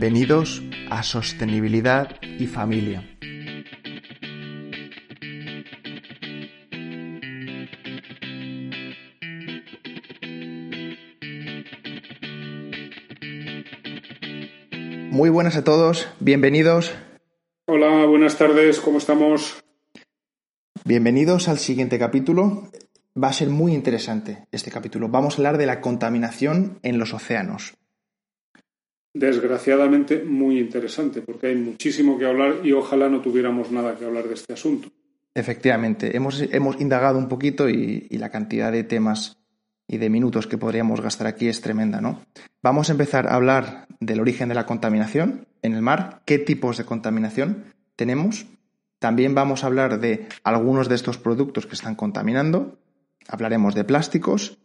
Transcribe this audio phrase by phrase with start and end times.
[0.00, 3.06] Bienvenidos a Sostenibilidad y Familia.
[15.10, 16.94] Muy buenas a todos, bienvenidos.
[17.66, 19.62] Hola, buenas tardes, ¿cómo estamos?
[20.86, 22.70] Bienvenidos al siguiente capítulo.
[23.22, 25.10] Va a ser muy interesante este capítulo.
[25.10, 27.74] Vamos a hablar de la contaminación en los océanos.
[29.12, 34.28] Desgraciadamente muy interesante, porque hay muchísimo que hablar y ojalá no tuviéramos nada que hablar
[34.28, 34.88] de este asunto.
[35.34, 39.38] Efectivamente, hemos, hemos indagado un poquito y, la cantidad de temas
[39.88, 42.20] y de minutos que podríamos gastar aquí es tremenda, ¿no?
[42.62, 46.78] Vamos a empezar a hablar del origen de la contaminación en el mar, qué tipos
[46.78, 47.64] de contaminación
[47.96, 48.46] tenemos.
[49.00, 52.78] También vamos a hablar de algunos de estos productos que están contaminando.
[53.28, 54.58] Hablaremos de plásticos,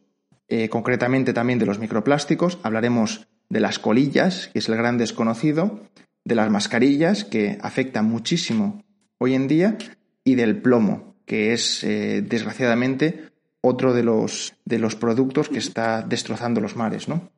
[0.47, 2.59] eh, concretamente también de los microplásticos.
[2.63, 5.79] Hablaremos de las colillas, que es el gran desconocido,
[6.23, 8.83] de las mascarillas, que afectan muchísimo
[9.17, 9.77] hoy en día,
[10.23, 13.29] y del plomo, que es, eh, desgraciadamente,
[13.61, 17.29] otro de los, de los productos que está destrozando los mares, ¿no?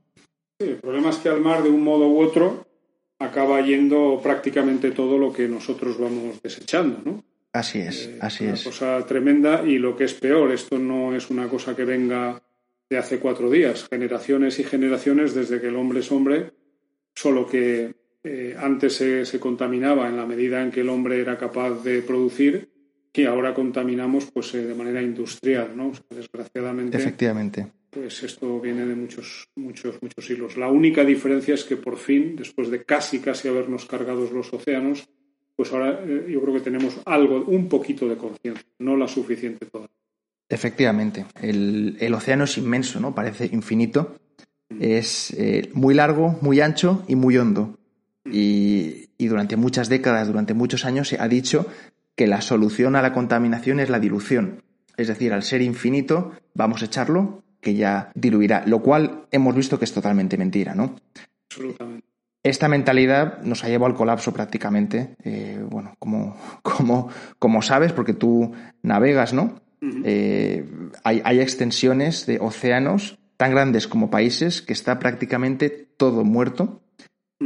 [0.60, 2.66] Sí, el problema es que al mar, de un modo u otro,
[3.20, 7.24] acaba yendo prácticamente todo lo que nosotros vamos desechando, ¿no?
[7.54, 8.64] Así es, eh, así una es.
[8.64, 12.42] cosa tremenda y lo que es peor, esto no es una cosa que venga
[12.90, 16.52] de hace cuatro días, generaciones y generaciones desde que el hombre es hombre,
[17.14, 17.94] solo que
[18.24, 22.02] eh, antes se, se, contaminaba en la medida en que el hombre era capaz de
[22.02, 22.70] producir
[23.18, 25.90] y ahora contaminamos pues eh, de manera industrial, ¿no?
[25.90, 26.98] O sea, desgraciadamente.
[26.98, 27.68] Efectivamente.
[27.90, 30.56] Pues esto viene de muchos, muchos, muchos siglos.
[30.56, 35.10] La única diferencia es que por fin, después de casi, casi habernos cargado los océanos,
[35.56, 39.66] pues ahora eh, yo creo que tenemos algo, un poquito de conciencia, no la suficiente
[39.66, 39.96] todavía.
[40.50, 43.14] Efectivamente, el, el, océano es inmenso, ¿no?
[43.14, 44.16] Parece infinito.
[44.80, 47.78] Es eh, muy largo, muy ancho y muy hondo.
[48.26, 51.68] Y, y, durante muchas décadas, durante muchos años, se ha dicho
[52.16, 54.64] que la solución a la contaminación es la dilución.
[54.98, 58.64] Es decir, al ser infinito, vamos a echarlo, que ya diluirá.
[58.66, 60.96] Lo cual hemos visto que es totalmente mentira, ¿no?
[61.50, 62.08] Absolutamente.
[62.44, 65.16] Esta mentalidad nos ha llevado al colapso prácticamente.
[65.24, 67.10] Eh, bueno, como, como,
[67.40, 69.62] como sabes, porque tú navegas, ¿no?
[69.82, 70.66] Eh,
[71.04, 76.82] hay, hay, extensiones de océanos tan grandes como países que está prácticamente todo muerto.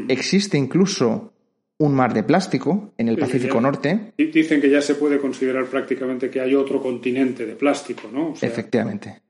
[0.07, 1.33] Existe incluso
[1.77, 4.13] un mar de plástico en el Sí, Pacífico ya- Norte.
[4.17, 8.31] Dicen que ya se puede considerar prácticamente que hay otro continente de plástico, ¿no?
[8.31, 9.21] O sea, Efectivamente.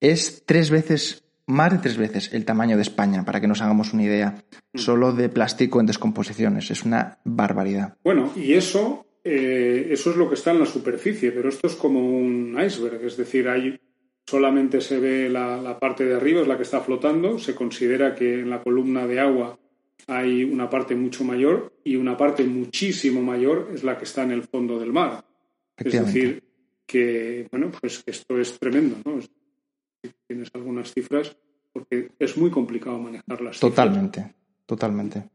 [0.00, 3.92] Es tres veces, más de tres veces el tamaño de España, para que nos hagamos
[3.92, 4.42] una idea,
[4.74, 6.70] solo de plástico en descomposiciones.
[6.70, 7.96] Es una barbaridad.
[8.02, 11.74] Bueno, y eso, eh, eso es lo que está en la superficie, pero esto es
[11.74, 13.78] como un iceberg, es decir, hay
[14.26, 18.14] solamente se ve la, la parte de arriba, es la que está flotando, se considera
[18.14, 19.58] que en la columna de agua
[20.06, 24.30] hay una parte mucho mayor y una parte muchísimo mayor es la que está en
[24.30, 25.24] el fondo del mar.
[25.76, 26.44] Es decir,
[26.86, 29.20] que, bueno, pues esto es tremendo, ¿no?
[29.20, 29.30] Si
[30.26, 31.36] tienes algunas cifras,
[31.72, 33.60] porque es muy complicado manejarlas.
[33.60, 34.34] Totalmente,
[34.66, 35.28] totalmente.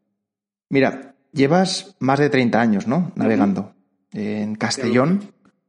[0.69, 3.11] Mira, llevas más de 30 años, ¿no?
[3.15, 3.74] Navegando.
[4.13, 5.21] En Castellón,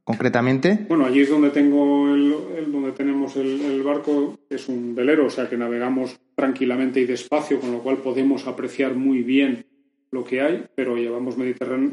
[0.04, 0.86] concretamente.
[0.88, 5.26] Bueno, allí es donde tengo el, el- donde tenemos el, el barco, es un velero,
[5.26, 9.66] o sea que navegamos tranquilamente y despacio, con lo cual podemos apreciar muy bien
[10.12, 11.91] lo que hay, pero llevamos Mediterráneo,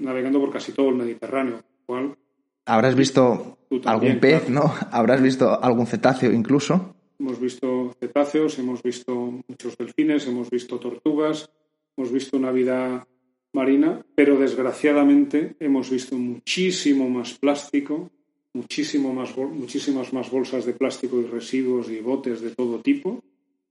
[0.00, 2.14] navegando por casi todo el Mediterráneo, cual
[2.68, 4.66] Habrás visto también, algún pez, claro.
[4.68, 4.74] ¿no?
[4.92, 6.94] Habrás visto algún cetáceo incluso.
[7.18, 9.14] hemos visto cetáceos, hemos visto
[9.48, 11.48] muchos delfines, hemos visto tortugas,
[11.96, 13.06] hemos visto una vida
[13.56, 18.10] marina, pero desgraciadamente hemos visto muchísimo más plástico,
[18.52, 23.24] muchísimo más, muchísimas más bolsas de plástico y residuos y botes de todo tipo,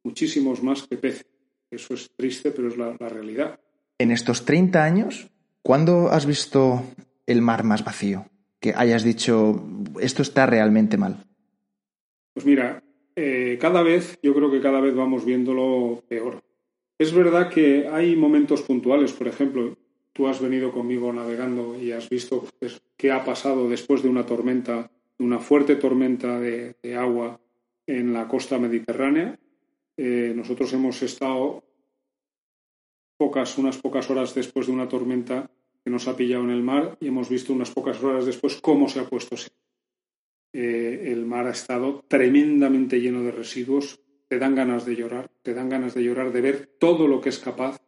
[0.03, 1.27] muchísimos más que peces.
[1.69, 3.59] Eso es triste, pero es la, la realidad.
[3.99, 5.29] En estos 30 años,
[5.61, 6.83] ¿cuándo has visto
[7.27, 8.25] el mar más vacío?
[8.59, 9.63] Que hayas dicho,
[10.01, 11.23] esto está realmente mal.
[12.33, 12.83] Pues mira,
[13.15, 16.43] eh, cada vez, yo creo que cada vez vamos viéndolo peor.
[16.97, 19.77] Es verdad que hay momentos puntuales, por ejemplo,
[20.13, 22.47] tú has venido conmigo navegando y has visto
[22.95, 24.89] qué ha pasado después de una tormenta,
[25.19, 27.41] una fuerte tormenta de, agua
[27.85, 29.37] en la costa mediterránea.
[29.97, 31.63] Eh, nosotros hemos estado
[33.17, 35.51] pocas, unas pocas horas después de una tormenta
[35.83, 38.87] que nos ha pillado en el mar y hemos visto unas pocas horas después cómo
[38.87, 39.35] se ha puesto
[40.53, 43.99] eh, el mar ha estado tremendamente lleno de residuos.
[44.27, 47.29] Te dan ganas de llorar, te dan ganas de llorar de ver todo lo que
[47.29, 47.79] es capaz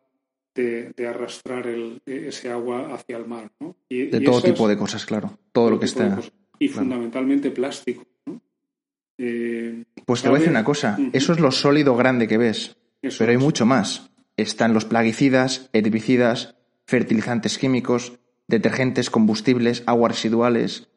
[0.54, 1.68] de, arrastrar
[2.06, 3.52] ese agua hacia el mar.
[3.90, 5.38] de todo tipo de cosas, claro.
[5.52, 6.20] Todo, lo que está.
[6.60, 8.06] Y fundamentalmente plástico.
[9.20, 10.98] Eh, pues te voy a decir una cosa.
[11.14, 12.78] Eso es lo sólido grande que ves.
[13.02, 14.10] pero hay mucho más.
[14.36, 16.56] Están los plaguicidas, herbicidas,
[16.86, 20.90] fertilizantes químicos, detergentes, combustibles, aguas residuales.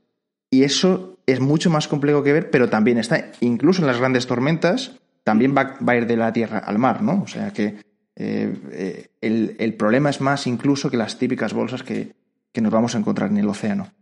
[0.50, 4.26] Y eso es mucho más complejo que ver, pero también está, incluso en las grandes
[4.26, 5.00] tormentas,
[5.30, 7.22] también va, a ir de la tierra al mar, ¿no?
[7.22, 7.76] O sea que
[8.16, 12.16] eh, eh, el, problema es más incluso que las típicas bolsas que,
[12.60, 13.92] nos vamos a encontrar en el océano.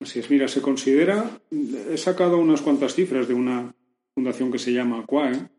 [0.00, 3.74] Así es, mira, se considera, he sacado unas cuantas cifras de una
[4.14, 5.50] fundación que se llama Aquae,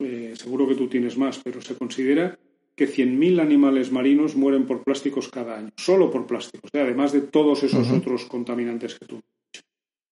[0.00, 2.36] eh, seguro que tú tienes más, pero se considera
[2.74, 7.62] que 100.000 animales marinos mueren por plásticos cada año, solo por plásticos, además de todos
[7.62, 9.20] esos otros contaminantes que tú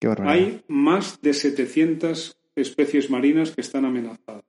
[0.05, 4.45] has Hay más de 700 especies marinas que están amenazadas.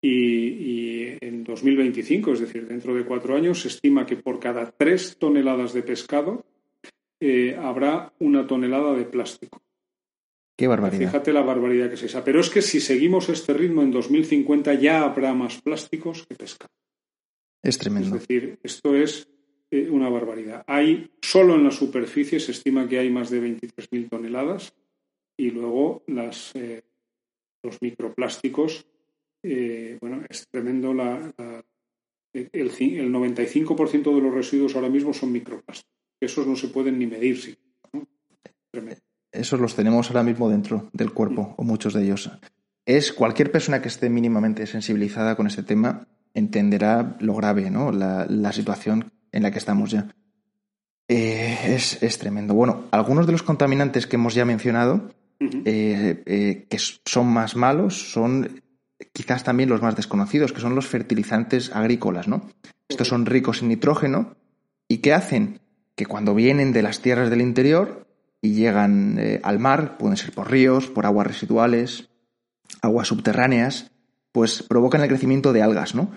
[0.00, 5.16] Y, en 2025, es decir, dentro de cuatro años, se estima que por cada tres
[5.18, 6.46] toneladas de pescado
[7.20, 9.60] eh, habrá una tonelada de plástico.
[10.56, 11.10] Qué barbaridad.
[11.10, 12.24] Fíjate la barbaridad que es esa.
[12.24, 16.72] Pero es que si seguimos este ritmo en 2050 ya habrá más plásticos que pescado.
[17.62, 18.16] Es tremendo.
[18.16, 19.28] Es decir, esto es
[19.70, 20.64] eh, una barbaridad.
[20.66, 24.74] Hay, solo en la superficie se estima que hay más de 23.000 toneladas
[25.36, 26.82] y luego las, eh,
[27.62, 28.86] los microplásticos
[29.42, 30.92] eh, bueno, es tremendo.
[30.94, 31.32] La,
[32.32, 35.94] el, el, 95% de los residuos ahora mismo son microplásticos.
[36.20, 37.40] Esos no se pueden ni medir.
[37.40, 37.56] Sí,
[39.32, 42.30] Esos los tenemos ahora mismo dentro del cuerpo, o muchos de ellos.
[42.84, 47.92] Es cualquier persona que esté mínimamente sensibilizada con este tema entenderá lo grave, ¿no?
[47.92, 50.08] La, la situación en la que estamos ya.
[51.08, 52.54] Eh, es, es, tremendo.
[52.54, 55.10] Bueno, algunos de los contaminantes que hemos ya mencionado,
[55.40, 58.60] eh, que son más malos, son
[59.12, 62.42] quizás también los más desconocidos, que son los fertilizantes agrícolas, ¿no?
[62.88, 64.36] Estos son ricos en nitrógeno
[64.88, 65.60] y que hacen
[65.94, 68.06] que cuando vienen de las tierras del interior
[68.40, 72.08] y llegan eh, al mar, pueden ser por ríos, por aguas residuales,
[72.82, 73.90] aguas subterráneas,
[74.32, 76.12] pues provocan el crecimiento de algas, ¿no?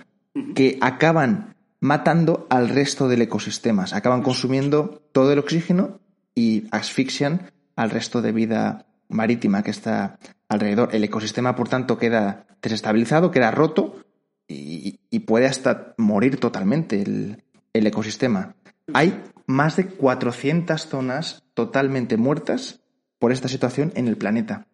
[0.55, 5.99] Que acaban matando al resto del ecosistema, acaban consumiendo todo el oxígeno
[6.35, 10.89] y asfixian al resto de vida marítima que está alrededor.
[10.93, 14.03] El ecosistema, por tanto, queda desestabilizado, queda roto
[14.47, 17.43] y, puede hasta morir totalmente el,
[17.73, 18.55] ecosistema.
[18.93, 22.81] Hay más de 400 zonas totalmente muertas
[23.19, 24.67] por esta situación en el planeta.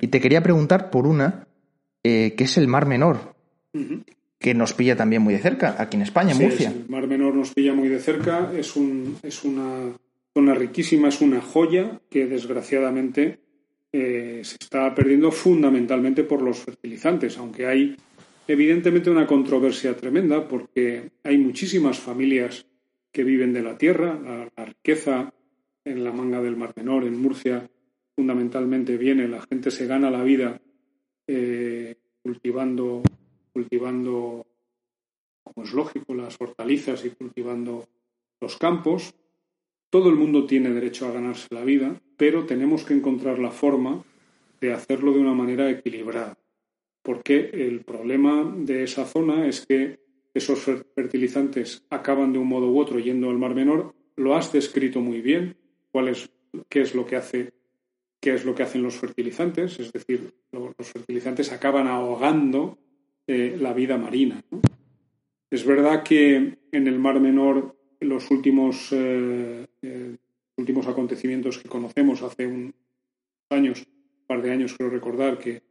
[0.00, 1.46] Y te quería preguntar por una,
[2.02, 3.34] eh, que es el Mar Menor,
[4.38, 6.70] que nos pilla también muy de cerca, aquí en España, en Murcia.
[6.70, 9.92] el Mar Menor nos pilla muy de cerca, es, un, es una
[10.32, 13.40] zona riquísima, es una joya que desgraciadamente
[13.92, 17.96] eh, se está perdiendo fundamentalmente por los fertilizantes, aunque hay
[18.46, 22.66] evidentemente una controversia tremenda porque hay muchísimas familias
[23.12, 25.32] que viven de la tierra, la, riqueza
[25.84, 27.68] en la manga del Mar Menor, en Murcia,
[28.14, 30.60] fundamentalmente viene, la gente se gana la vida
[31.26, 33.02] eh, cultivando,
[33.52, 34.46] cultivando,
[35.42, 37.88] como es lógico, las hortalizas y cultivando
[38.40, 39.14] los campos.
[39.90, 44.04] Todo el mundo tiene derecho a ganarse la vida, pero tenemos que encontrar la forma
[44.60, 46.36] de hacerlo de una manera equilibrada.
[47.02, 50.00] Porque el problema de esa zona es que
[50.34, 50.60] esos
[50.94, 53.94] fertilizantes acaban de un modo u otro yendo al Mar Menor.
[54.16, 55.56] Lo has descrito muy bien.
[55.92, 56.28] ¿Cuál es,
[56.68, 57.54] qué es lo que hace,
[58.20, 59.80] qué es lo que hacen los fertilizantes?
[59.80, 62.76] Es decir, los fertilizantes acaban ahogando
[63.26, 64.44] eh, la vida marina.
[65.50, 70.16] Es verdad que en el Mar Menor los últimos, eh, eh,
[70.60, 72.72] últimos acontecimientos que conocemos hace un
[73.50, 75.62] años, un par de años creo recordar que,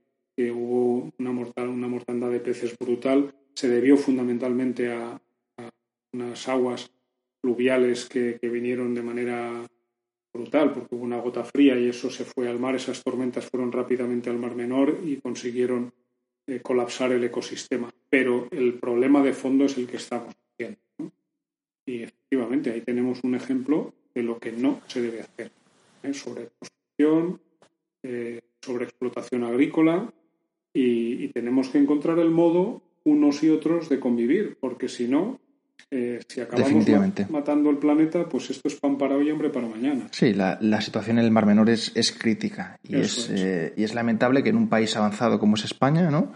[0.52, 5.22] hubo una, mortal, una mortandad de peces brutal, se debió fundamentalmente a,
[6.14, 6.90] unas aguas
[7.42, 9.66] fluviales que, vinieron de manera
[10.34, 13.72] brutal, porque hubo una gota fría y eso se fue al mar, esas tormentas fueron
[13.72, 15.92] rápidamente al Mar Menor y consiguieron
[16.48, 17.90] eh, colapsar el ecosistema.
[18.10, 20.80] Pero el problema de fondo es el que estamos viendo.
[21.86, 25.52] Y efectivamente, ahí tenemos un ejemplo de lo que no se debe hacer.
[26.04, 26.14] ¿eh?
[26.14, 27.42] Sobre construcción,
[28.04, 30.12] eh, sobre explotación agrícola
[30.74, 35.40] y, tenemos que encontrar el modo unos y otros de convivir, porque si no,
[35.90, 36.86] eh, si acabamos
[37.30, 40.08] matando el planeta, pues esto es pan para hoy y hambre para mañana.
[40.12, 44.44] Sí, la, situación en el Mar Menor es, es crítica y es, y es lamentable
[44.44, 46.34] que en un país avanzado como es España, ¿no?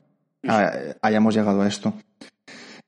[1.01, 1.93] hayamos llegado a esto.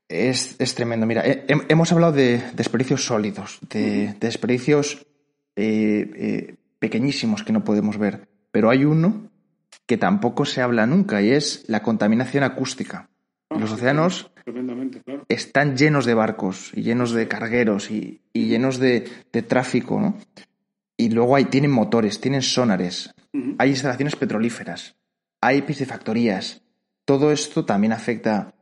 [0.08, 1.06] Es, es tremendo.
[1.06, 5.06] Mira, hemos hablado de desperdicios sólidos, de, desperdicios
[5.56, 9.32] eh, pequeñísimos que no podemos ver, pero hay uno
[9.86, 13.10] que tampoco se habla nunca y es la contaminación acústica.
[13.50, 14.32] Ah, los océanos
[15.28, 19.02] están llenos de barcos y llenos de cargueros y, llenos de,
[19.48, 20.18] tráfico, ¿no?
[20.98, 23.14] Y luego hay, tienen motores, tienen sonares,
[23.58, 24.96] hay instalaciones petrolíferas,
[25.42, 26.62] hay piscifactorías.
[27.04, 28.55] Todo esto también afecta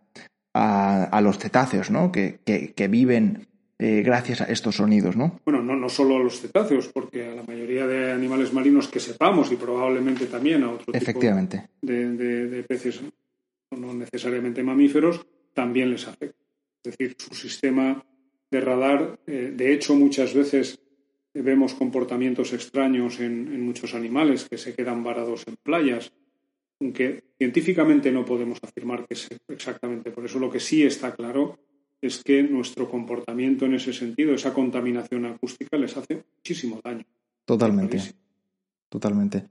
[0.53, 2.11] a, los cetáceos, ¿no?
[2.11, 2.39] Que,
[2.89, 3.47] viven
[3.79, 5.39] eh, gracias a estos sonidos, ¿no?
[5.45, 8.99] Bueno, no, no solo a los cetáceos, porque a la mayoría de animales marinos que
[8.99, 11.69] sepamos y probablemente también a otros Efectivamente.
[11.81, 13.01] de peces
[13.77, 16.43] no necesariamente mamíferos, también les afecta.
[16.83, 18.03] Es decir, su sistema
[18.51, 20.79] de radar, eh, de hecho, muchas veces
[21.33, 26.11] vemos comportamientos extraños en, muchos animales que se quedan varados en playas,
[26.83, 30.37] aunque científicamente no podemos afirmar que es exactamente por eso.
[30.37, 31.57] Lo que sí está claro
[32.01, 37.05] es que nuestro comportamiento en ese sentido, esa contaminación acústica, les hace muchísimo daño.
[37.45, 37.99] Totalmente.
[38.89, 39.45] Totalmente.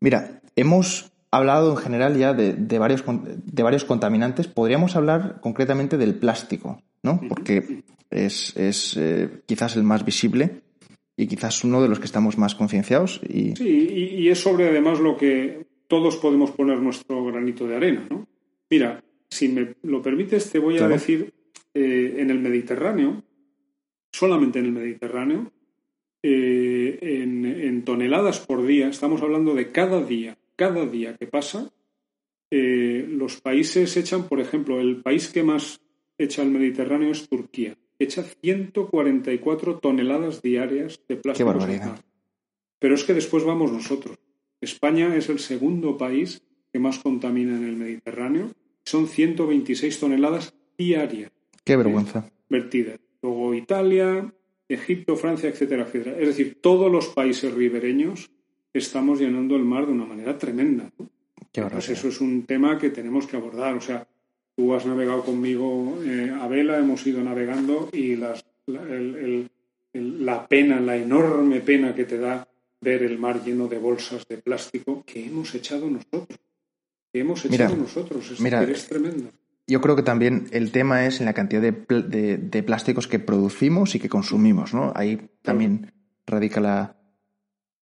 [0.00, 4.48] Mira, hemos hablado en general ya de, varios, de varios contaminantes.
[4.48, 7.20] Podríamos hablar concretamente del plástico, ¿no?
[7.28, 8.54] Porque es,
[8.96, 10.62] eh, quizás el más visible
[11.16, 13.20] y quizás uno de los que estamos más concienciados.
[13.28, 13.54] Y...
[13.56, 18.28] Sí, y, es sobre además lo que todos podemos poner nuestro granito de arena, ¿no?
[18.70, 21.32] Mira, si me lo permites, te voy a decir,
[21.74, 23.22] eh, en el Mediterráneo,
[24.12, 25.50] solamente en el Mediterráneo,
[26.22, 31.70] eh, en toneladas por día, estamos hablando de cada día, cada día que pasa,
[32.50, 35.80] eh, los países echan, por ejemplo, el país que más
[36.16, 37.76] echa al Mediterráneo es Turquía.
[37.98, 41.54] Echa 144 toneladas diarias de plástico.
[42.78, 44.16] Pero es que después vamos nosotros.
[44.60, 48.50] España es el segundo país que más contamina en el Mediterráneo.
[48.84, 51.30] Son 126 toneladas diarias.
[51.64, 52.30] Qué vergüenza.
[52.48, 52.98] vertidas.
[53.22, 54.32] Luego Italia,
[54.68, 56.18] Egipto, Francia, etcétera, etcétera.
[56.18, 58.30] Es decir, todos los países ribereños
[58.72, 60.90] estamos llenando el mar de una manera tremenda.
[61.52, 63.74] pues eso es un tema que tenemos que abordar.
[63.76, 64.06] O sea,
[64.56, 70.96] tú has navegado conmigo eh, a vela, hemos ido navegando y las, la, pena, la
[70.96, 72.46] enorme pena que te da
[72.80, 76.38] ver el mar lleno de bolsas de plástico que hemos echado nosotros.
[77.12, 78.30] Que hemos echado nosotros.
[78.30, 79.30] Es, mira, es tremendo.
[79.66, 84.00] Yo creo que también el tema es en la cantidad de, plásticos que producimos y
[84.00, 84.92] que consumimos, ¿no?
[84.94, 85.92] Ahí también
[86.26, 86.96] radica la,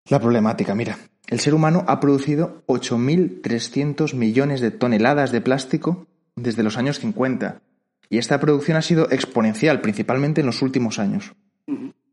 [0.09, 0.99] la problemática, mira,
[1.29, 7.62] el ser humano ha producido 8.300 millones de toneladas de plástico desde los años 50
[8.09, 11.35] y esta producción ha sido exponencial, principalmente en los últimos años.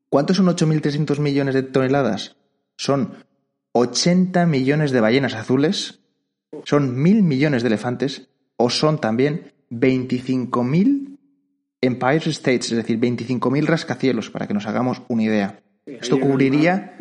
[0.09, 2.35] ¿Cuántos son 8.300 millones de toneladas?
[2.77, 3.13] Son
[3.73, 6.01] 80 millones de ballenas azules,
[6.65, 11.17] son mil millones de elefantes o son también 25.000
[11.81, 15.59] Empire States, es decir, 25.000 rascacielos, para que nos hagamos una idea.
[15.85, 16.97] Esto cubriría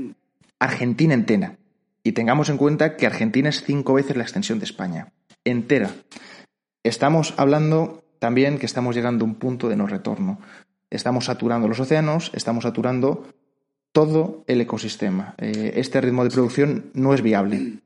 [0.59, 1.57] Argentina entera.
[2.03, 5.13] Y tengamos en cuenta que Argentina es cinco veces la extensión de España.
[5.45, 5.91] Entera.
[6.83, 10.41] Estamos hablando también que estamos llegando a un punto de no retorno.
[10.91, 13.25] Estamos saturando los océanos, estamos saturando
[13.93, 15.35] todo el ecosistema.
[15.39, 17.79] Eh, este ritmo de producción no es viable.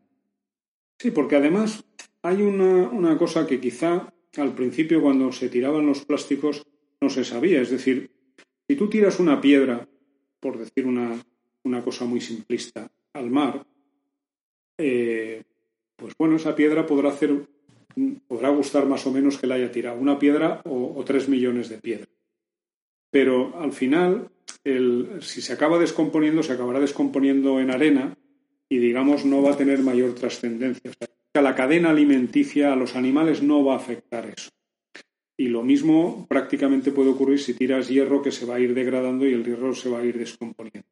[0.99, 1.85] Sí, porque además
[2.23, 6.65] hay una, una cosa que quizá al principio cuando se tiraban los plásticos
[7.01, 7.61] no se sabía.
[7.61, 8.11] Es decir,
[8.69, 9.87] si tú tiras una piedra,
[10.41, 11.21] por decir una,
[11.65, 13.67] una cosa muy simplista, al mar,
[14.79, 15.43] eh,
[15.97, 17.47] pues bueno, esa piedra podrá hacer,
[18.29, 21.79] podrá gustar más o menos que la haya tirado una piedra o, tres millones de
[21.79, 22.09] piedras.
[23.11, 24.31] Pero al final,
[24.65, 28.17] el, si se acaba descomponiendo, se acabará descomponiendo en arena
[28.69, 30.91] y digamos no va a tener mayor trascendencia.
[30.91, 34.51] O sea, a la cadena alimenticia, a los animales no va a afectar eso.
[35.39, 39.27] Y lo mismo prácticamente puede ocurrir si tiras hierro que se va a ir degradando
[39.27, 40.89] y el hierro se va a ir descomponiendo.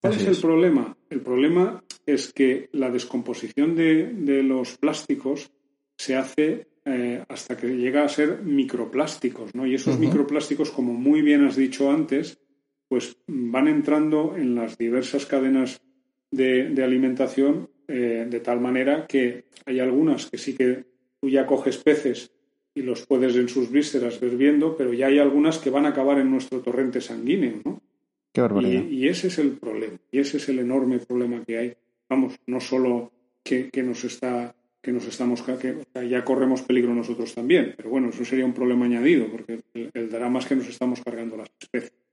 [0.00, 0.96] ¿Cuál es el problema?
[1.08, 5.50] El problema es que la descomposición de, los plásticos
[5.96, 9.64] se hace eh, hasta que llega a ser microplásticos, ¿no?
[9.66, 12.38] Y esos microplásticos, como muy bien has dicho antes,
[12.94, 15.82] pues van entrando en las diversas cadenas
[16.30, 20.84] de, alimentación eh, de tal manera que hay algunas que sí que
[21.20, 22.30] tú ya coges peces
[22.72, 25.88] y los puedes en sus vísceras ver viendo, pero ya hay algunas que van a
[25.88, 27.82] acabar en nuestro torrente sanguíneo, ¿no?
[28.62, 31.74] y, ese es el problema, y ese es el enorme problema que hay.
[32.08, 33.10] Vamos, no solo
[33.42, 37.74] que, nos está que nos estamos que ya corremos peligro nosotros también.
[37.76, 41.36] Pero bueno, eso sería un problema añadido, porque el, drama es que nos estamos cargando
[41.36, 42.03] las especies.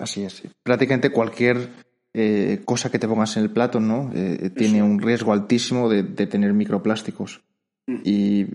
[0.00, 0.42] Así es.
[0.62, 1.68] Prácticamente cualquier
[2.12, 4.10] eh, cosa que te pongas en el plato, ¿no?
[4.14, 7.42] Eh, tiene un riesgo altísimo de, tener microplásticos.
[7.86, 8.00] Mm.
[8.04, 8.46] Y,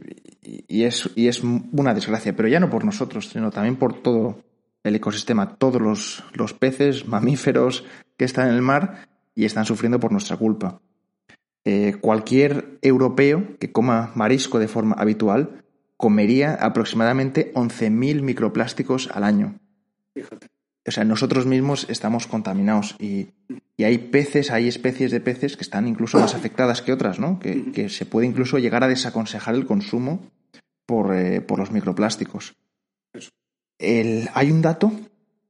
[0.68, 4.44] y, es, y es una desgracia, pero ya no por nosotros, sino también por todo
[4.84, 7.86] el ecosistema, todos los, los peces, mamíferos
[8.18, 10.82] que están en el mar y están sufriendo por nuestra culpa.
[11.64, 15.66] Eh, cualquier europeo que coma marisco de forma habitual
[15.98, 19.60] comería aproximadamente 11.000 microplásticos al año.
[20.14, 20.55] Fíjate.
[20.88, 23.30] O sea, nosotros mismos estamos contaminados y,
[23.78, 27.40] hay peces, hay especies de peces que están incluso más afectadas que otras, ¿no?
[27.40, 30.32] Que, se puede incluso llegar a desaconsejar el consumo
[30.86, 32.56] por, eh, los microplásticos.
[33.80, 34.92] hay un dato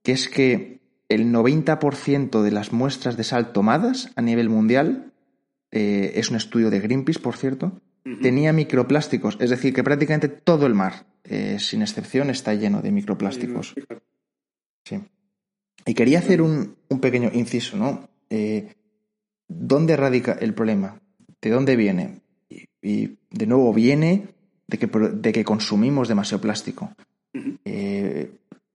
[0.04, 5.12] que es que el 90% de las muestras de sal tomadas a nivel mundial
[5.72, 7.82] eh, es un estudio de Greenpeace, por cierto,
[8.22, 12.92] tenía microplásticos, es decir, que prácticamente todo el mar, eh, sin excepción, está lleno de
[12.92, 13.76] microplásticos.
[14.84, 15.02] Sí.
[15.86, 18.08] Y quería hacer un, pequeño inciso, ¿no?
[18.30, 18.74] Eh,
[19.48, 21.00] ¿Dónde radica el problema?
[21.42, 22.22] ¿De dónde viene?
[22.82, 24.28] Y, de nuevo, viene
[24.68, 26.92] de que, de que consumimos demasiado plástico.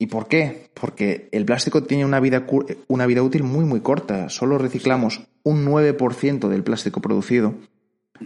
[0.00, 0.70] ¿Y por qué?
[0.72, 2.46] Porque el plástico tiene una vida,
[2.88, 4.30] una vida útil muy, muy corta.
[4.30, 7.54] Solo reciclamos un 9% del plástico producido.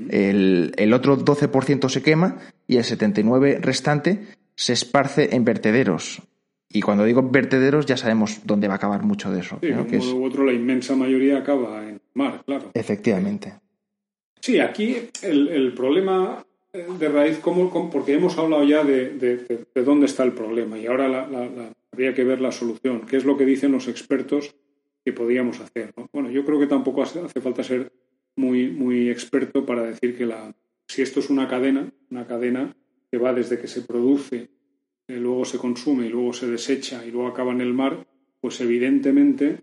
[0.08, 2.38] El, el otro 12% se quema
[2.68, 4.24] y el 79% restante
[4.54, 6.22] se esparce en vertederos.
[6.74, 9.58] Y cuando digo vertederos ya sabemos dónde va a acabar mucho de eso.
[9.60, 12.70] Sí, de un modo u otro la inmensa mayoría acaba en mar, claro.
[12.74, 13.54] Efectivamente.
[14.40, 20.24] Sí, aquí el, el problema de raíz, ¿cómo, porque hemos hablado ya de, dónde está
[20.24, 21.28] el problema y ahora
[21.92, 23.06] habría que ver la solución.
[23.06, 24.56] ¿Qué es lo que dicen los expertos
[25.04, 25.94] que podríamos hacer?
[26.12, 27.92] Bueno, yo creo que tampoco hace, falta ser
[28.34, 30.52] muy, muy experto para decir que la,
[30.88, 32.74] si esto es una cadena, una cadena
[33.10, 34.48] que va desde que se produce, eh,
[35.08, 38.06] luego se consume y luego se desecha y luego acaba en el mar,
[38.40, 39.60] pues evidentemente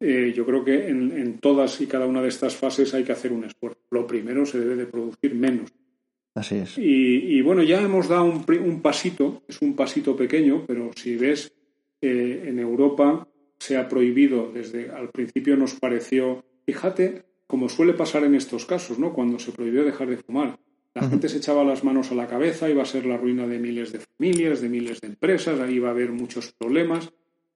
[0.00, 3.12] eh, yo creo que en, en, todas y cada una de estas fases hay que
[3.12, 3.80] hacer un esfuerzo.
[3.90, 5.70] Lo primero se debe de producir menos
[6.38, 6.74] Así es.
[6.78, 11.52] Y, bueno, ya hemos dado un, pasito, es un pasito pequeño, pero si ves,
[12.00, 13.26] eh, en Europa
[13.58, 19.00] se ha prohibido, desde al principio nos pareció, fíjate, como suele pasar en estos casos,
[19.00, 19.12] ¿no?
[19.12, 20.60] Cuando se prohibió dejar de fumar.
[21.00, 23.58] La gente se echaba las manos a la cabeza, iba a ser la ruina de
[23.58, 27.10] miles de familias, de miles de empresas, ahí iba a haber muchos problemas.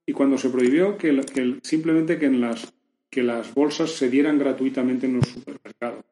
[0.07, 2.73] Y cuando se prohibió que, que simplemente que, en las,
[3.11, 6.05] que las bolsas se dieran gratuitamente en los supermercados.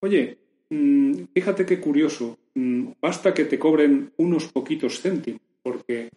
[0.00, 0.38] Oye,
[0.74, 6.08] Mm, fíjate qué curioso, mm, basta que te cobren unos poquitos céntimos, porque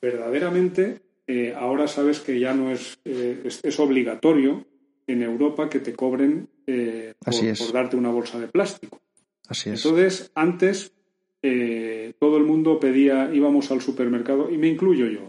[0.00, 4.64] verdaderamente eh, ahora sabes que ya no es, eh, es, obligatorio
[5.06, 9.01] en Europa que te cobren eh, por, darte una bolsa de plástico.
[9.52, 9.84] Así es.
[9.84, 10.94] Entonces, antes
[12.18, 15.28] todo el mundo pedía, íbamos al supermercado, y me incluyo yo,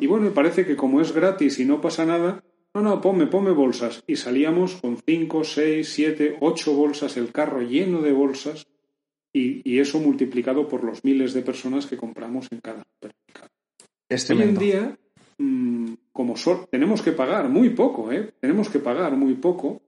[0.00, 2.42] Y bueno, me parece que como es gratis y no pasa nada,
[2.74, 4.02] no, no, ponme, ponme bolsas.
[4.06, 8.66] Y salíamos con cinco, seis, siete, ocho bolsas, el carro lleno de bolsas,
[9.32, 13.50] y, eso multiplicado por los miles de personas que compramos en cada supermercado.
[14.30, 14.98] Hoy en día,
[15.38, 16.34] mm, como
[16.70, 18.32] tenemos que pagar muy poco, ¿eh?
[18.40, 19.82] Tenemos que pagar muy poco.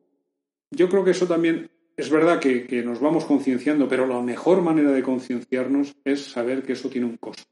[0.70, 4.92] Yo creo que eso también es verdad que, nos vamos concienciando, pero la mejor manera
[4.92, 7.44] de concienciarnos es saber que eso tiene un costo.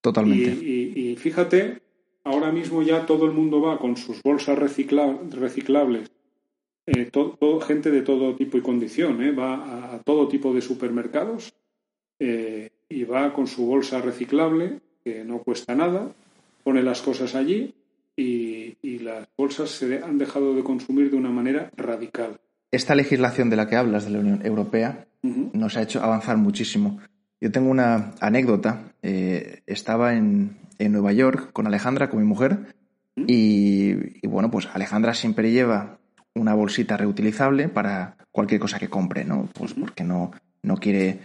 [0.00, 0.50] Totalmente.
[0.64, 1.80] y fíjate,
[2.28, 6.10] ahora mismo ya todo el mundo va con sus bolsas reciclables,
[6.86, 7.10] eh,
[7.66, 11.52] gente de todo tipo y condición, eh, va a, todo tipo de supermercados
[12.18, 16.10] eh, y va con su bolsa reciclable, que no cuesta nada,
[16.62, 17.74] pone las cosas allí
[18.16, 22.40] y, las bolsas se han dejado de consumir de una manera radical.
[22.70, 26.98] Esta legislación de la que hablas, de la Unión Europea, nos ha hecho avanzar muchísimo.
[27.40, 28.92] Yo tengo una anécdota.
[29.02, 32.74] estaba en, en Nueva York con Alejandra, con mi mujer.
[33.26, 35.98] Y, bueno, pues Alejandra siempre lleva
[36.34, 39.48] una bolsita reutilizable para cualquier cosa que compre, ¿no?
[39.52, 40.30] Pues porque no,
[40.62, 41.18] no quiere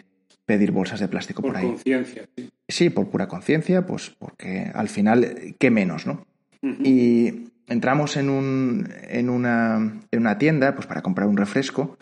[0.45, 1.65] pedir bolsas de plástico por, ahí.
[1.65, 2.49] Por conciencia, sí.
[2.67, 6.25] Sí, por pura conciencia, pues porque al final, ¿qué menos, no?
[6.61, 11.97] Y entramos en, un, en, una, en una tienda pues para comprar un refresco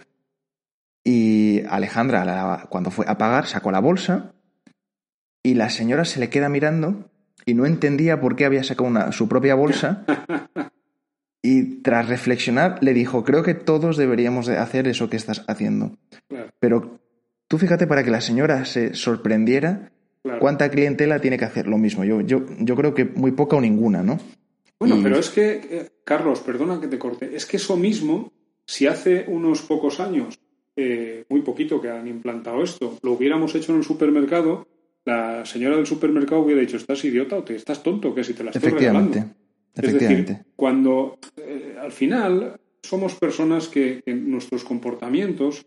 [1.03, 4.33] y Alejandra, cuando fue a pagar, sacó la bolsa
[5.43, 7.09] y la señora se le queda mirando
[7.45, 10.05] y no entendía por qué había sacado una, su propia bolsa.
[11.43, 15.97] Y tras reflexionar, le dijo, creo que todos deberíamos de hacer eso que estás haciendo.
[16.59, 16.99] Pero
[17.47, 19.91] tú fíjate para que la señora se sorprendiera
[20.39, 22.03] cuánta clientela tiene que hacer lo mismo.
[22.03, 24.19] Yo, yo, yo creo que muy poca o ninguna, ¿no?
[24.81, 28.33] Bueno, pero es que, eh, Carlos, perdona que te corte, es que eso mismo,
[28.65, 30.39] si hace unos pocos años
[30.75, 32.97] eh, muy poquito que han implantado esto.
[33.03, 34.67] Lo hubiéramos hecho en el supermercado,
[35.05, 38.43] la señora del supermercado hubiera dicho, ¿estás idiota o te estás tonto que si te
[38.43, 39.19] la estoy regalando?
[39.75, 39.75] Efectivamente.
[39.75, 45.63] Es decir, cuando eh, al final somos personas que, en nuestros comportamientos,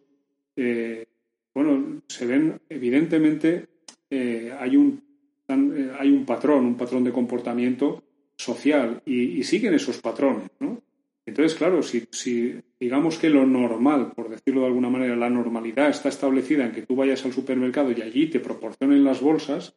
[0.57, 1.07] eh,
[1.55, 3.69] bueno, se ven evidentemente
[4.11, 5.03] hay un
[5.47, 8.04] hay un patrón, un patrón de comportamiento
[8.37, 10.83] social y, siguen esos patrones, ¿no?
[11.27, 15.89] Entonces, claro, si, si, digamos que lo normal, por decirlo de alguna manera, la normalidad
[15.89, 19.75] está establecida en que tú vayas al supermercado y allí te proporcionen las bolsas,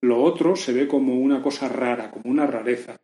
[0.00, 3.00] lo otro se ve como una cosa rara, como una rareza,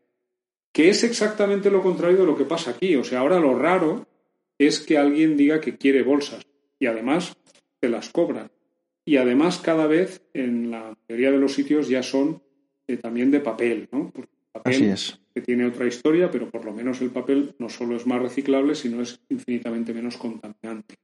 [0.73, 2.95] que es exactamente lo contrario de lo que pasa aquí.
[2.95, 4.07] O sea, ahora lo raro
[4.59, 6.47] es que alguien diga que quiere bolsas
[6.79, 7.37] y además
[7.81, 8.51] te las cobran.
[9.05, 12.43] Y además cada vez en la mayoría de los sitios ya son
[12.87, 14.13] eh, también de papel, ¿no?
[14.65, 18.07] Así es que tiene otra historia, pero por lo menos el papel no solo es
[18.07, 20.97] más reciclable, sino es infinitamente menos contaminante.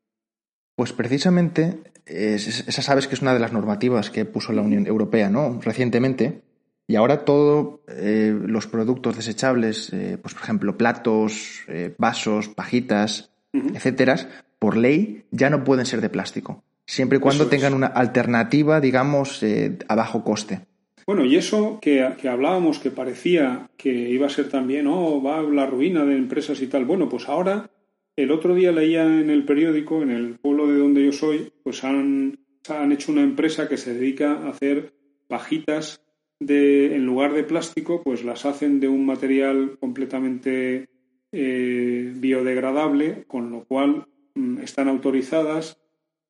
[0.74, 5.30] Pues precisamente, esa sabes que es una de las normativas que puso la Unión Europea,
[5.30, 5.60] ¿no?
[5.62, 6.42] Recientemente.
[6.88, 13.30] Y ahora todos eh, los productos desechables, eh, pues por ejemplo, platos, eh, vasos, pajitas,
[13.52, 14.16] etcétera,
[14.58, 16.62] por ley ya no pueden ser de plástico.
[16.84, 19.42] Siempre y cuando tengan una alternativa, digamos,
[19.88, 20.66] a bajo coste.
[21.06, 25.64] Bueno, y eso que, hablábamos, que parecía que iba a ser también, oh, va la
[25.64, 26.84] ruina de empresas y tal.
[26.84, 27.70] Bueno, pues ahora,
[28.16, 31.84] el otro día leía en el periódico, en el pueblo de donde yo soy, pues
[31.84, 34.94] han, han hecho una empresa que se dedica a hacer
[35.28, 36.02] pajitas
[36.40, 40.88] de, en lugar de plástico, pues las hacen de un material completamente
[41.30, 45.78] eh, biodegradable, con lo cual mm, están autorizadas.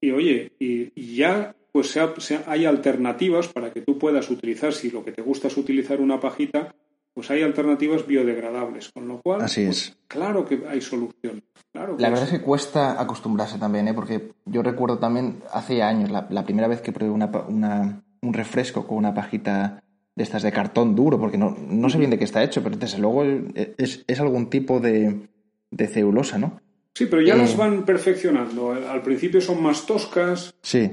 [0.02, 5.12] Y oye, y ya pues hay alternativas para que tú puedas utilizar, si lo que
[5.12, 6.74] te gusta es utilizar una pajita,
[7.12, 9.96] pues hay alternativas biodegradables, con lo cual, Así pues, es.
[10.06, 11.42] claro que hay solución.
[11.72, 13.94] Claro la verdad es que cuesta acostumbrarse también, ¿eh?
[13.94, 19.14] porque yo recuerdo también hace años, la, primera vez que probé un refresco con una
[19.14, 19.82] pajita
[20.14, 22.76] de estas de cartón duro, porque no, no sé bien de qué está hecho, pero
[22.76, 25.28] desde luego es, algún tipo de,
[25.70, 26.60] de, celulosa, ¿no?
[26.94, 28.72] Sí, pero ya las eh, van perfeccionando.
[28.72, 30.54] Al principio son más toscas.
[30.62, 30.90] Sí.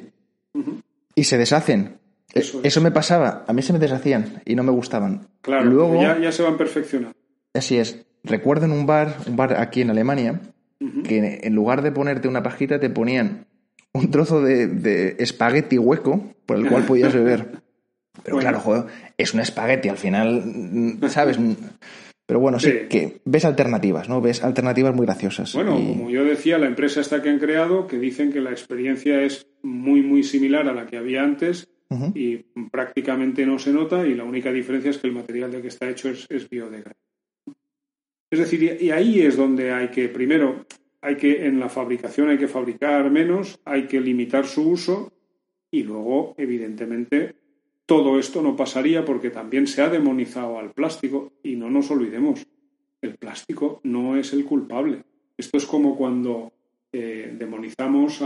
[1.15, 1.97] Y se deshacen.
[2.33, 3.45] Eso, me pasaba.
[3.47, 5.27] A mí se me deshacían y no me gustaban.
[5.41, 7.15] Claro, Luego, ya, se van perfeccionando.
[7.53, 8.05] Así es.
[8.23, 10.41] Recuerdo en un bar, un bar aquí en Alemania,
[11.03, 13.45] que en lugar de ponerte una pajita te ponían
[13.93, 17.61] un trozo de, espagueti hueco por el cual podías beber.
[18.23, 18.85] Pero claro, joder,
[19.17, 21.37] es un espagueti al final, ¿sabes?
[22.25, 22.71] Pero bueno, sí.
[22.89, 24.21] que ves alternativas, ¿no?
[24.21, 25.53] Ves alternativas muy graciosas.
[25.53, 29.21] Bueno, como yo decía, la empresa esta que han creado, que dicen que la experiencia
[29.21, 31.69] es muy, muy similar a la que había antes
[32.15, 32.37] y
[32.71, 35.87] prácticamente no se nota y la única diferencia es que el material de que está
[35.87, 36.97] hecho es, es biodegradable.
[38.31, 40.65] Es decir, y ahí es donde hay que, primero,
[41.01, 45.13] hay que, en la fabricación hay que fabricar menos, hay que limitar su uso
[45.69, 47.35] y luego, evidentemente,
[47.85, 52.45] todo esto no pasaría porque también se ha demonizado al plástico y no nos olvidemos,
[53.01, 55.03] el plástico no es el culpable.
[55.37, 56.53] Esto es como cuando
[56.91, 58.19] eh, demonizamos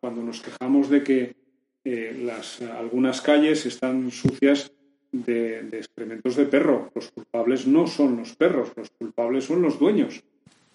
[0.00, 1.36] cuando nos quejamos de que
[1.84, 2.30] eh,
[2.76, 4.72] algunas calles están sucias
[5.12, 6.90] de, de, excrementos de perro.
[6.94, 10.24] Los culpables no son los perros, los culpables son los dueños.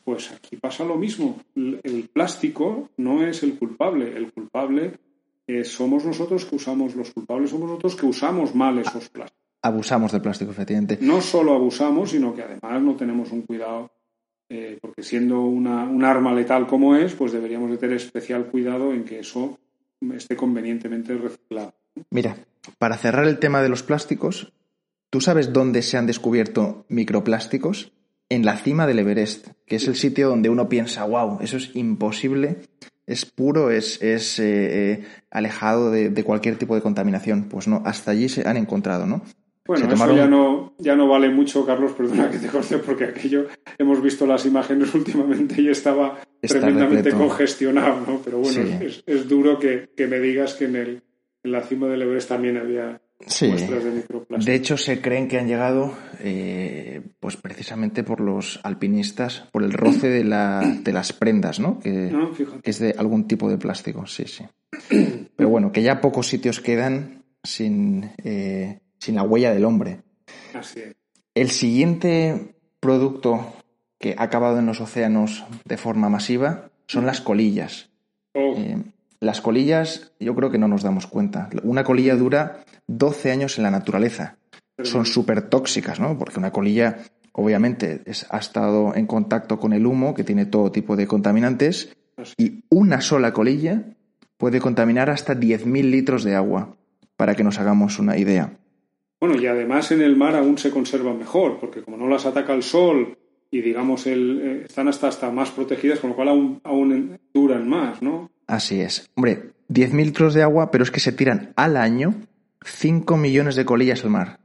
[0.05, 1.41] Pues aquí pasa lo mismo.
[1.55, 4.15] El plástico no es el culpable.
[4.15, 4.93] El culpable
[5.63, 9.41] somos nosotros que usamos, los culpables somos nosotros que usamos mal esos plásticos.
[9.63, 10.97] Abusamos del plástico, efectivamente.
[11.01, 13.91] No solo abusamos, sino que además no tenemos un cuidado,
[14.49, 18.91] eh, porque siendo una, un arma letal como es, pues deberíamos de tener especial cuidado
[18.91, 19.59] en que eso
[20.15, 21.73] esté convenientemente reciclado.
[22.09, 22.37] Mira,
[22.79, 24.51] para cerrar el tema de los plásticos,
[25.09, 27.91] ¿tú sabes dónde se han descubierto microplásticos?
[28.29, 31.75] En la cima del Everest, que es el sitio donde uno piensa, wow, eso es
[31.75, 32.61] imposible
[33.11, 37.49] es puro, es, es eh, eh, alejado de, cualquier tipo de contaminación.
[37.49, 39.21] Pues no, hasta allí se han encontrado, ¿no?
[39.67, 43.47] Bueno, eso ya no, ya no vale mucho, Carlos, perdona que te corte, porque aquello
[43.77, 48.21] hemos visto las imágenes últimamente y estaba tremendamente congestionado, ¿no?
[48.23, 51.03] Pero bueno, es, duro que, me digas que en, el,
[51.43, 53.53] en la cima del Everest también había Sí.
[54.29, 59.73] De hecho, se creen que han llegado, eh, pues precisamente por los alpinistas, por el
[59.73, 61.79] roce de, la, de las prendas, ¿no?
[61.79, 62.11] Que,
[62.63, 64.45] es de algún tipo de plástico, sí, sí.
[65.35, 70.01] Pero bueno, que ya pocos sitios quedan sin, eh, sin la huella del hombre.
[70.53, 70.95] Así es.
[71.33, 73.53] El siguiente producto
[73.99, 77.89] que ha acabado en los océanos de forma masiva son las colillas.
[78.33, 78.55] Oh.
[78.57, 78.77] Eh,
[79.21, 81.49] las colillas, yo creo que no nos damos cuenta.
[81.63, 84.37] Una colilla dura 12 años en la naturaleza.
[84.83, 86.17] Son súper tóxicas, ¿no?
[86.17, 86.97] Porque una colilla,
[87.31, 91.95] obviamente, ha estado en contacto con el humo, que tiene todo tipo de contaminantes,
[92.37, 93.83] Y una sola colilla
[94.37, 96.75] puede contaminar hasta 10.000 litros de agua,
[97.15, 98.57] para que nos hagamos una idea.
[99.19, 102.53] Bueno, y además en el mar aún se conserva mejor, porque como no las ataca
[102.53, 103.17] el sol
[103.51, 107.69] y digamos el, eh, están hasta, hasta más protegidas, con lo cual aún, aún duran
[107.69, 108.30] más, ¿no?
[108.51, 109.09] Así es.
[109.15, 112.15] Hombre, 10.000 litros de agua, pero es que se tiran al año
[112.65, 114.39] 5 millones de colillas al mar.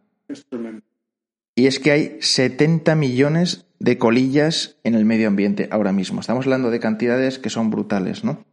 [1.56, 6.20] Y es que hay 70 millones de colillas en el medio ambiente ahora mismo.
[6.20, 8.44] Estamos hablando de cantidades que son brutales, ¿no?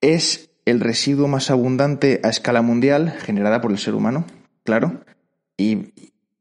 [0.00, 4.26] Es el residuo más abundante a escala mundial generada por el ser humano,
[4.64, 5.04] claro.
[5.56, 5.92] Y,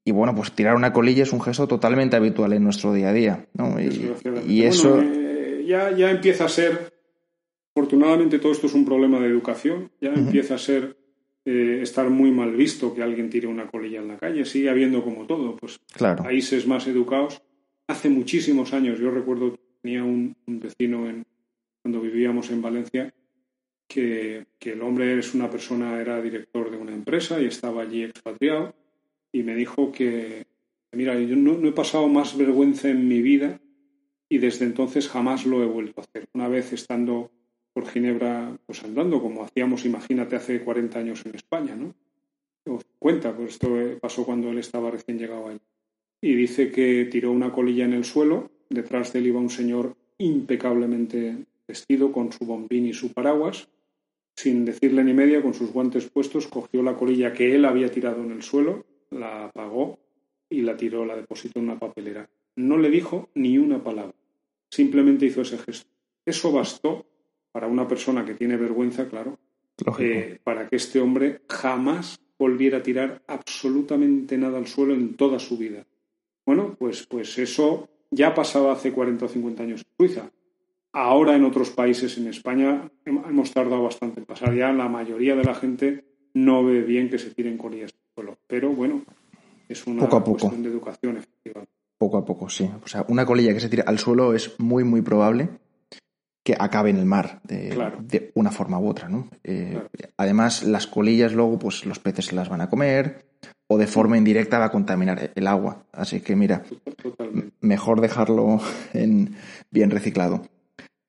[0.03, 3.13] y bueno, pues tirar una colilla es un gesto totalmente habitual en nuestro día a
[3.13, 3.79] día, ¿no?
[3.79, 4.99] Y, eso...
[4.99, 6.94] Eh, ya, ya empieza a ser,
[7.75, 10.95] afortunadamente todo esto es un problema de educación, ya empieza a ser
[11.43, 14.45] eh, estar muy mal visto que alguien tire una colilla en la calle.
[14.45, 17.41] Sigue habiendo como todo, pues países más educados.
[17.87, 21.25] Hace muchísimos años, yo recuerdo, tenía un, vecino en,
[21.81, 23.13] cuando vivíamos en Valencia,
[23.87, 28.73] que, el hombre es una persona, era director de una empresa y estaba allí expatriado,
[29.33, 30.47] y me dijo que,
[30.93, 33.59] mira, yo no, no he pasado más vergüenza en mi vida
[34.29, 36.25] y desde entonces jamás lo he vuelto a hacer.
[36.33, 37.31] Una vez estando
[37.75, 41.93] por Ginebra pues andando, como hacíamos, imagínate, hace 40 años en España, ¿no?
[42.67, 45.59] O 50, pues esto pasó cuando él estaba recién llegado ahí.
[46.21, 49.93] Y dice que tiró una colilla en el suelo, detrás de él iba un señor
[50.17, 51.35] impecablemente
[51.67, 53.67] vestido con su bombín y su paraguas,
[54.37, 58.23] sin decirle ni media, con sus guantes puestos, cogió la colilla que él había tirado
[58.23, 59.99] en el suelo, la apagó
[60.49, 62.29] y la tiró, la depositó en una papelera.
[62.55, 64.15] No le dijo ni una palabra,
[64.69, 65.89] simplemente hizo ese gesto.
[66.25, 67.05] Eso bastó
[67.55, 69.39] para una persona que tiene vergüenza, claro,
[69.99, 75.39] eh, para que este hombre jamás volviera a tirar absolutamente nada al suelo en toda
[75.39, 75.85] su vida.
[76.45, 80.29] Bueno, pues, pues eso ya pasaba hace 40 o 50 años en Suiza.
[80.91, 84.53] Ahora en otros países, en España, hemos tardado bastante en pasar.
[84.53, 88.37] Ya la mayoría de la gente no ve bien que se tiren colillas al suelo.
[88.47, 89.01] Pero bueno,
[89.69, 90.39] es una poco a poco.
[90.39, 91.71] cuestión de educación, efectivamente.
[91.97, 92.69] Poco a poco, sí.
[92.83, 95.63] O sea, una colilla que se tire al suelo es muy, muy probable
[96.45, 99.27] que acabe en el mar de, una forma u otra, ¿no?
[99.43, 99.81] Eh,
[100.15, 103.25] además, las colillas luego, pues los peces se las van a comer
[103.67, 105.87] o de forma indirecta va a contaminar el agua.
[105.91, 106.61] Así que mira,
[107.61, 108.61] mejor dejarlo
[108.93, 109.35] en
[109.71, 110.43] bien reciclado.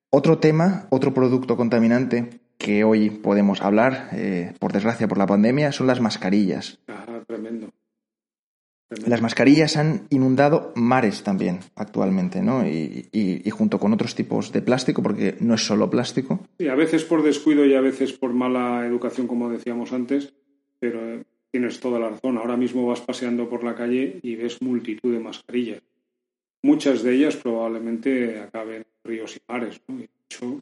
[0.08, 5.70] Otro tema, otro producto contaminante que hoy podemos hablar, eh, por desgracia por la pandemia,
[5.70, 6.78] son las mascarillas.
[6.88, 7.68] Ah, tremendo.
[8.88, 12.66] Las mascarillas han inundado mares también actualmente, ¿no?
[12.66, 16.46] Y, junto con otros tipos de plástico, porque no es solo plástico.
[16.58, 20.34] Sí, a veces por descuido y a veces por mala educación, como decíamos antes,
[20.78, 22.38] pero eh, tienes toda la razón.
[22.38, 25.82] Ahora mismo vas paseando por la calle y ves multitud de mascarillas.
[26.62, 29.98] Muchas de ellas probablemente acaben en ríos y mares, ¿no?
[29.98, 30.60] Y de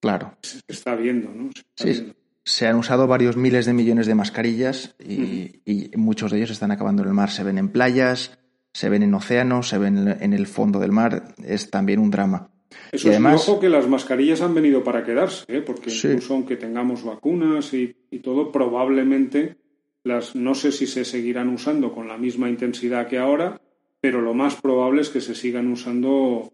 [0.00, 0.36] claro.
[0.42, 1.50] se está viendo, ¿no?
[1.74, 2.12] sí,
[2.48, 7.02] se han usado varios miles de millones de mascarillas y, muchos de ellos están acabando
[7.02, 7.30] en el mar.
[7.30, 8.38] Se ven en playas,
[8.72, 11.34] se ven en océanos, se ven en el fondo del mar.
[11.44, 12.50] Es también un drama.
[12.90, 15.60] Eso y además, ojo que las mascarillas han venido para quedarse, ¿eh?
[15.60, 19.56] porque incluso aunque tengamos vacunas y, todo, probablemente
[20.02, 23.60] las no sé si se seguirán usando con la misma intensidad que ahora,
[24.00, 26.50] pero lo más probable es que se sigan usando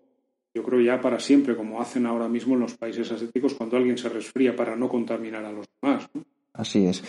[0.54, 3.98] yo creo ya para siempre, como hacen ahora mismo en los países asiáticos cuando alguien
[3.98, 6.08] se resfría para no contaminar a los demás.
[6.52, 7.02] Así es.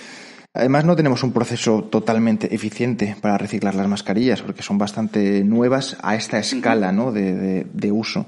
[0.54, 5.98] Además, no tenemos un proceso totalmente eficiente para reciclar las mascarillas, porque son bastante nuevas
[6.02, 7.12] a esta escala ¿no?
[7.12, 8.26] de, uso.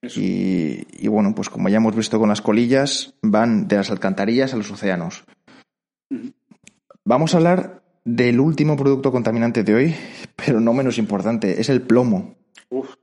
[0.00, 4.56] Y, bueno, pues como ya hemos visto con las colillas, van de las alcantarillas a
[4.56, 5.24] los océanos.
[7.04, 9.94] Vamos a hablar del último producto contaminante de hoy,
[10.36, 12.36] pero no menos importante, es el plomo.
[12.70, 12.94] Uf.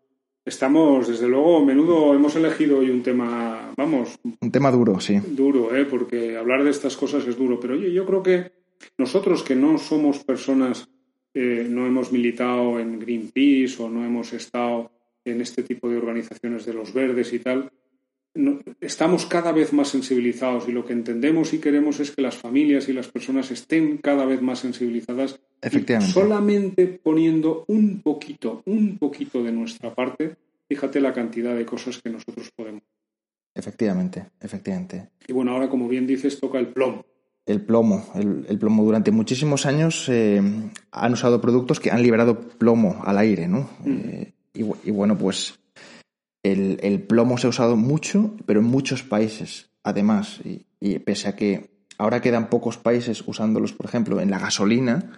[0.46, 4.20] Estamos, desde luego, menudo hemos elegido hoy un tema, vamos.
[4.24, 5.20] Un tema duro, sí.
[5.26, 5.86] Duro, ¿eh?
[5.86, 7.60] porque hablar de estas cosas es duro.
[7.60, 8.52] Pero oye, yo creo que
[9.00, 10.88] nosotros que no somos personas,
[11.34, 14.92] eh, no hemos militado en Greenpeace o no hemos estado
[15.26, 17.72] en este tipo de organizaciones de los verdes y tal,
[18.82, 22.90] estamos cada vez más sensibilizados y lo que entendemos y queremos es que las familias
[22.90, 25.40] y las personas estén cada vez más sensibilizadas.
[25.62, 26.14] Efectivamente.
[26.14, 30.36] solamente poniendo un poquito, un poquito de nuestra parte,
[30.68, 32.84] fíjate la cantidad de cosas que nosotros podemos.
[33.54, 35.10] Efectivamente, efectivamente.
[35.28, 37.06] Y bueno, ahora como bien dices, toca el plomo.
[37.46, 38.84] El plomo, el, plomo.
[38.84, 40.42] Durante muchísimos años eh,
[40.92, 43.70] han usado productos que han liberado plomo al aire, ¿no?
[43.84, 43.98] Mm.
[44.04, 45.60] Eh, y bueno, pues
[46.52, 50.40] el, plomo se ha usado mucho, pero en muchos países, además.
[50.80, 55.18] Y, pese a que ahora quedan pocos países usándolos, por ejemplo, en la gasolina,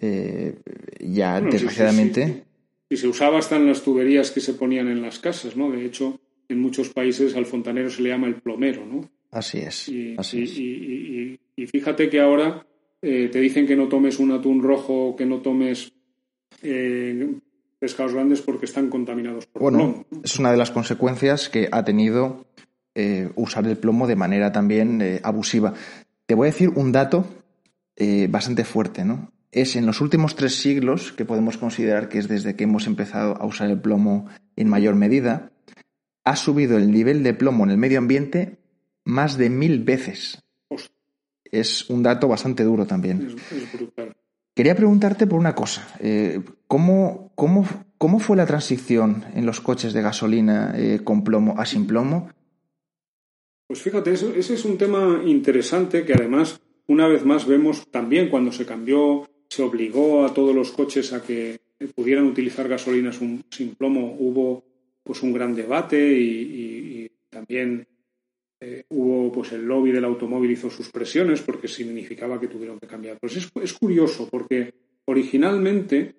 [0.00, 0.56] eh,
[1.00, 2.44] ya desgraciadamente.
[2.88, 5.70] Y se usaba hasta en las tuberías que se ponían en las casas, ¿no?
[5.70, 9.10] De hecho, en muchos países al fontanero se le llama el plomero, ¿no?
[9.30, 9.88] Así es.
[9.88, 10.58] Y, así y- es.
[10.58, 12.64] y- y- y fíjate que ahora
[13.02, 15.92] eh, te dicen que no tomes un atún rojo, que no tomes
[16.62, 17.34] eh,
[17.84, 20.22] pescados grandes porque están contaminados por Bueno, plomo.
[20.24, 22.46] es una de las consecuencias que ha tenido
[22.94, 25.74] eh, usar el plomo de manera también eh, abusiva.
[26.24, 27.26] Te voy a decir un dato
[27.96, 29.30] eh, bastante fuerte, ¿no?
[29.52, 33.36] Es en los últimos tres siglos, que podemos considerar que es desde que hemos empezado
[33.38, 35.50] a usar el plomo en mayor medida,
[36.24, 38.56] ha subido el nivel de plomo en el medio ambiente
[39.04, 40.42] más de mil veces.
[40.68, 40.96] Hostia,
[41.44, 43.26] Es un dato bastante duro también.
[43.28, 44.16] es, es brutal.
[44.54, 45.86] Quería preguntarte por una cosa.
[46.00, 47.32] Eh, ¿cómo,
[48.20, 52.30] fue la transición en los coches de gasolina eh, con plomo a sin plomo?
[53.66, 58.28] Pues fíjate, eso- ese es un tema interesante que además, una vez más, vemos también
[58.28, 61.58] cuando se cambió, se obligó a todos los coches a que
[61.94, 63.18] pudieran utilizar gasolinas
[63.50, 64.64] sin plomo, hubo
[65.02, 67.86] pues un gran debate y también
[68.66, 72.86] eh, hubo pues el lobby del automóvil hizo sus presiones porque significaba que tuvieron que
[72.86, 73.18] cambiar.
[73.20, 74.72] Pues es, es curioso porque
[75.04, 76.14] originalmente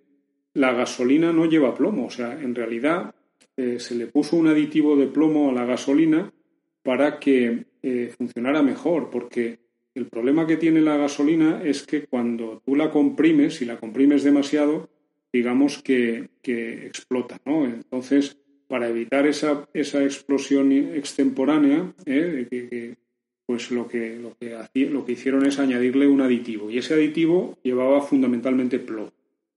[0.53, 3.15] la gasolina no lleva plomo, o sea, en realidad
[3.57, 6.31] eh, se le puso un aditivo de plomo a la gasolina
[6.83, 9.59] para que eh, funcionara mejor, porque
[9.95, 14.23] el problema que tiene la gasolina es que cuando tú la comprimes, si la comprimes
[14.23, 14.87] demasiado,
[15.33, 17.65] digamos que, que explota, ¿no?
[17.65, 22.95] Entonces, para evitar esa, esa explosión extemporánea, ¿eh?
[23.45, 24.57] pues lo que, lo, que
[24.89, 29.11] lo que hicieron es añadirle un aditivo, y ese aditivo llevaba fundamentalmente plomo.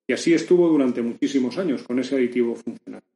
[0.06, 3.06] Y así estuvo durante muchísimos años con ese aditivo funcionando.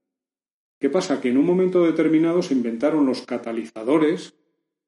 [0.79, 1.21] ¿Qué pasa?
[1.21, 4.35] Que en un momento determinado se inventaron los catalizadores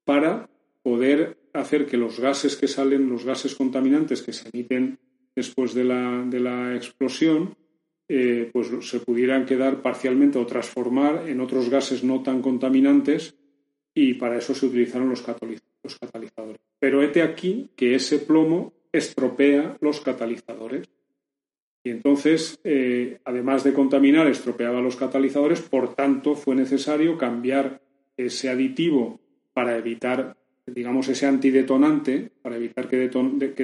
[0.04, 0.50] para
[0.82, 4.98] poder hacer que los gases que salen, los gases contaminantes que se emiten
[5.34, 7.56] después de la, de la explosión,
[8.08, 13.34] eh, pues se pudieran quedar parcialmente o transformar en otros gases no tan contaminantes
[13.94, 16.60] y para eso se utilizaron los, cataliz- los catalizadores.
[16.78, 20.88] Pero hete aquí que ese plomo estropea los catalizadores.
[21.82, 27.82] Y entonces, eh, además de contaminar, estropeaba los catalizadores, por tanto, fue necesario cambiar
[28.16, 29.20] ese aditivo
[29.52, 30.36] para evitar,
[30.66, 32.96] digamos, ese antidetonante, para evitar que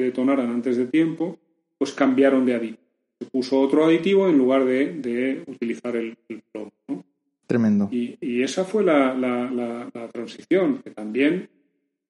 [0.01, 1.39] detonaran antes de tiempo,
[1.79, 2.90] pues cambiaron de aditivo.
[3.21, 6.71] Se puso otro aditivo en lugar de, de utilizar el, el plomo.
[6.89, 7.05] ¿no?
[7.47, 7.89] Tremendo.
[7.93, 11.49] Y, y esa fue la, la- la- la transición, que también,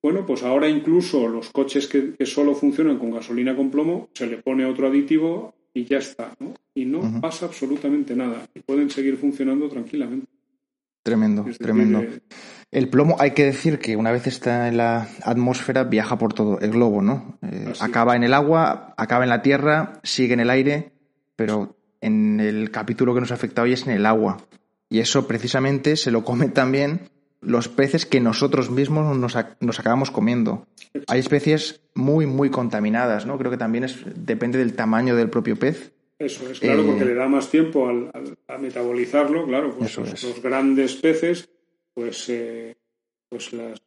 [0.03, 4.27] bueno, pues ahora incluso los coches que, que solo funcionan con gasolina con plomo, se
[4.27, 6.55] le pone otro aditivo y ya está, ¿no?
[6.75, 8.47] Y no pasa absolutamente nada.
[8.55, 10.27] Y pueden seguir funcionando tranquilamente.
[11.03, 12.03] Tremendo, decir, tremendo.
[12.03, 12.21] eh,
[12.71, 16.61] El plomo, hay que decir que una vez está en la atmósfera, viaja por todo
[16.61, 17.39] el globo, ¿no?
[17.43, 20.93] Eh, acaba en el agua, acaba en la tierra, sigue en el aire,
[21.41, 24.37] pero en el capítulo que nos afecta hoy es en el agua.
[24.91, 27.09] Y eso precisamente se lo comen también
[27.41, 30.67] los peces que nosotros mismos nos, ac- nos acabamos comiendo.
[31.07, 33.39] Hay especies muy, muy contaminadas, ¿no?
[33.39, 35.93] Creo que también es, depende del tamaño del propio pez.
[36.19, 39.93] Eso es, claro, Eh, porque le da más tiempo al, al- a metabolizarlo, claro, pues
[39.93, 40.23] Eso los, es.
[40.25, 41.49] los grandes peces,
[41.95, 42.77] pues, eh,
[43.31, 43.81] pues las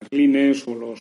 [0.00, 0.98] merlines o los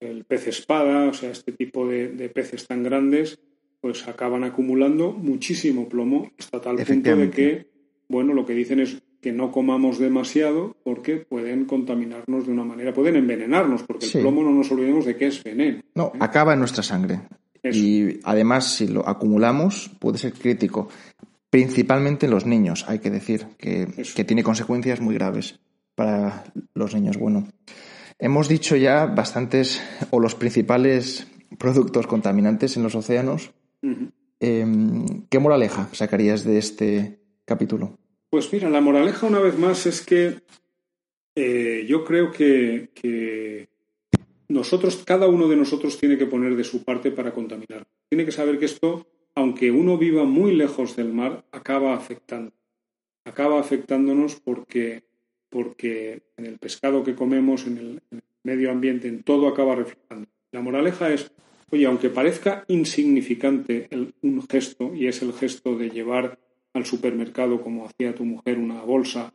[0.00, 3.38] el pez espada, o sea, este tipo de, de peces tan grandes,
[3.80, 7.66] pues acaban acumulando muchísimo plomo hasta tal punto de que,
[8.08, 12.94] bueno, lo que dicen es que no comamos demasiado porque pueden contaminarnos de una manera,
[12.94, 14.18] pueden envenenarnos, porque Sí.
[14.18, 15.82] el plomo no nos olvidemos de que es veneno.
[15.94, 17.20] No, acaba en nuestra sangre.
[17.62, 17.78] Eso.
[17.78, 20.88] Y además, si lo acumulamos, puede ser crítico.
[21.50, 25.58] Principalmente en los niños, hay que decir, que, que tiene consecuencias muy graves
[25.94, 27.18] para los niños.
[27.18, 27.48] Bueno,
[28.18, 31.26] hemos dicho ya bastantes, o los principales
[31.58, 33.52] productos contaminantes en los océanos.
[33.82, 37.98] Em, ¿Qué moraleja sacarías de este capítulo?
[38.30, 40.40] Pues mira, la moraleja una vez más es que
[41.34, 43.68] eh, yo creo que, que
[44.48, 47.86] nosotros, cada uno de nosotros tiene que poner de su parte para contaminar.
[48.08, 52.52] Tiene que saber que esto, aunque uno viva muy lejos del mar, acaba afectando.
[53.24, 55.04] Acaba afectándonos porque,
[55.48, 59.76] porque en el pescado que comemos, en el, en el medio ambiente, en todo acaba
[59.76, 60.28] reflejando.
[60.50, 61.30] La moraleja es,
[61.70, 63.88] oye, aunque parezca insignificante
[64.22, 66.38] un gesto, y es el gesto de llevar
[66.72, 69.32] al supermercado como hacía tu mujer una bolsa,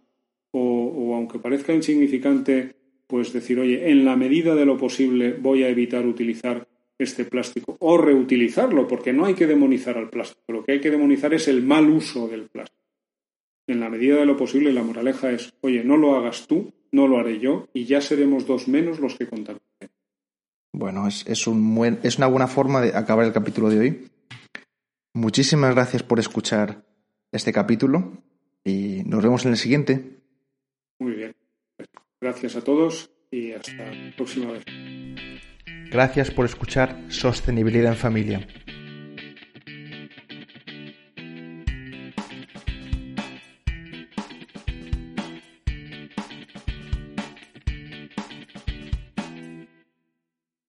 [0.51, 2.75] o, aunque parezca insignificante,
[3.07, 6.67] pues decir, oye, en la medida de lo posible voy a evitar utilizar
[6.97, 10.91] este plástico o reutilizarlo, porque no hay que demonizar al plástico, lo que hay que
[10.91, 12.81] demonizar es el mal uso del plástico.
[13.67, 17.07] En la medida de lo posible, la moraleja es, oye, no lo hagas tú, no
[17.07, 19.94] lo haré yo, y ya seremos dos menos los que contaminen.
[20.78, 24.11] Bueno, es, es un buen- es una buena forma de acabar el capítulo de hoy.
[25.13, 26.84] Muchísimas gracias por escuchar
[27.32, 28.21] este capítulo
[28.63, 30.19] y nos vemos en el siguiente.
[30.99, 31.36] Muy bien.
[32.19, 34.63] Gracias a todos y hasta la próxima vez.
[35.91, 38.47] Gracias por escuchar Sostenibilidad en Familia.